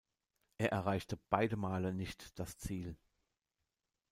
Er 0.57 0.71
erreichte 0.71 1.15
beide 1.29 1.57
Male 1.57 1.93
nicht 1.93 2.39
das 2.39 2.57
Ziel. 2.57 2.97